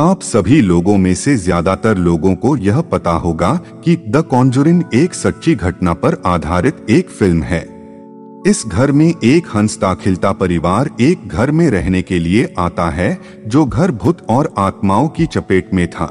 [0.00, 3.52] आप सभी लोगों में से ज़्यादातर लोगों को यह पता होगा
[3.84, 7.60] कि द कॉन्जुरिन एक सच्ची घटना पर आधारित एक फ़िल्म है।
[8.46, 13.18] इस घर में एक हंसता खिलता परिवार एक घर में रहने के लिए आता है,
[13.46, 16.10] जो घर भूत और आत्माओं की चपेट में था।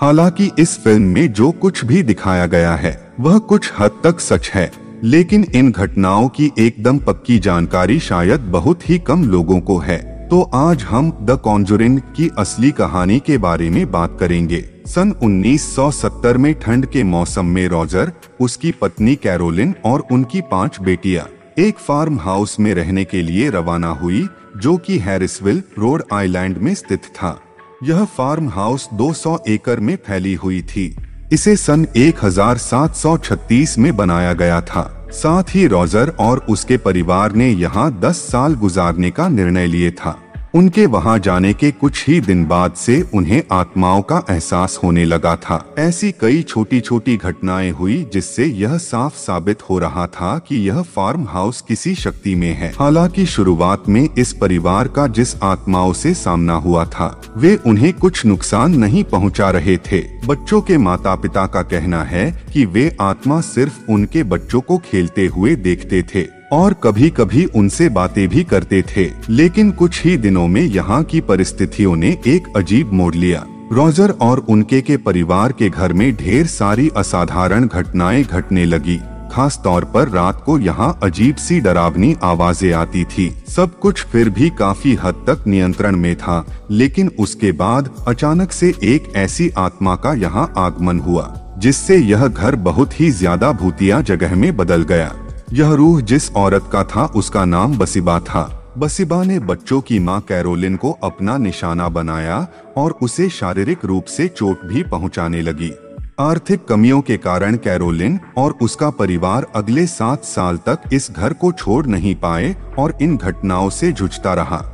[0.00, 4.50] हालाँकि इस फ़िल्म में जो कुछ भी दिखाया गया है, वह कुछ हद तक सच
[4.54, 4.70] है,
[5.04, 10.42] लेकिन इन घटनाओं की एकदम पक्की जानकारी शायद बहुत ही कम लोगों को है। तो
[10.42, 16.54] आज हम द कॉन्जुरिन की असली कहानी के बारे में बात करेंगे। सन 1970 में
[16.54, 21.28] ठंड के मौसम में रॉजर, उसकी पत्नी कैरोलिन और उनकी पाँच बेटियाँ,
[21.58, 26.74] एक फार्म हाउस में रहने के लिए रवाना हुई, जो कि हैरिसविल, रोड आइलैंड में
[26.74, 27.40] स्थित था।
[27.84, 30.96] यह फार्म हाउस 200 एकड़ में फैली हुई थी।
[31.32, 38.00] इसे सन 1736 में बनाया गया था। साथ ही रॉजर और उसके परिवार ने यहाँ
[38.00, 40.21] 10 साल गुजारने का निर्णय लिए था।
[40.54, 45.36] उनके वहाँ जाने के कुछ ही दिन बाद से उन्हें आत्माओं का एहसास होने लगा
[45.36, 50.56] था। ऐसी कई छोटी छोटी घटनाएँ हुई जिससे यह साफ़ साबित हो रहा था कि
[50.56, 55.92] यह फार्म हाउस किसी शक्ति में है। हालाँकि शुरुआत में इस परिवार का जिस आत्माओं
[55.92, 61.14] से सामना हुआ था, वे उन्हें कुछ नुकसान नहीं पहुँचा रहे थे। बच्चों के माता
[61.14, 66.41] पिता का कहना है कि वे आत्मा सिर्फ़ उनके बच्चों को खेलते हुए देखते थे।
[66.52, 71.20] और कभी कभी उनसे बातें भी करते थे। लेकिन कुछ ही दिनों में यहाँ की
[71.20, 76.46] परिस्थितियों ने एक अजीब मोड़ लिया। रोजर और उनके के परिवार के घर में ढेर
[76.48, 78.98] सारी असाधारण घटनाएँ घटने लगी।
[79.32, 84.30] खास तौर पर रात को यहाँ अजीब सी डरावनी आवाज़ें आती थी। सब कुछ फिर
[84.30, 89.94] भी काफ़ी हद तक नियंत्रण में था, लेकिन उसके बाद अचानक से एक ऐसी आत्मा
[89.96, 91.26] का यहाँ आगमन हुआ,
[91.58, 95.12] जिससे यह घर बहुत ही ज़्यादा भूतिया जगह में बदल गया।
[95.52, 100.20] यह रूह जिस औरत का था, उसका नाम बसीबा था। बसीबा ने बच्चों की माँ
[100.20, 105.72] कैरोलिन को अपना निशाना बनाया और उसे शारीरिक रूप से चोट भी पहुँचाने लगी।
[106.20, 111.52] आर्थिक कमियों के कारण कैरोलिन और उसका परिवार अगले सात साल तक इस घर को
[111.52, 114.71] छोड़ नहीं पाए और इन घटनाओं से जूझता रहा।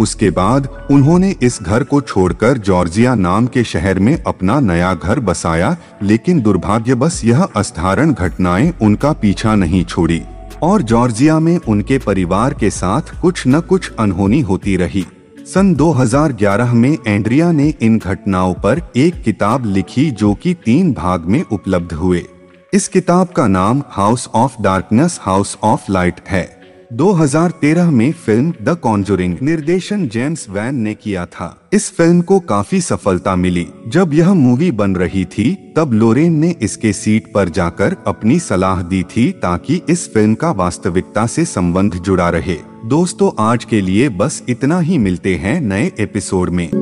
[0.00, 5.20] उसके बाद उन्होंने इस घर को छोड़कर जॉर्जिया नाम के शहर में अपना नया घर
[5.20, 10.22] बसाया, लेकिन दुर्भाग्यवश यह असाधारण घटनाएँ उनका पीछा नहीं छोड़ी,
[10.62, 15.06] और जॉर्जिया में उनके परिवार के साथ कुछ न कुछ अनहोनी होती रही।
[15.46, 21.24] सन 2011 में एंड्रिया ने इन घटनाओं पर एक किताब लिखी जो कि तीन भाग
[21.24, 22.24] में उपलब्ध हुए।
[22.72, 26.59] इस किताब का नाम House of Darkness, House of Light है।
[26.92, 32.80] 2013 में फ़िल्म द कॉन्जुरिंग निर्देशन जेम्स वैन ने किया था। इस फ़िल्म को काफ़ी
[32.80, 37.96] सफलता मिली। जब यह मूवी बन रही थी, तब लोरेन ने इसके सीट पर जाकर
[38.06, 43.64] अपनी सलाह दी थी ताकि इस फ़िल्म का वास्तविकता से संबंध जुड़ा रहे। दोस्तों, आज
[43.64, 46.79] के लिए बस इतना ही। मिलते हैं नए एपिसोड में।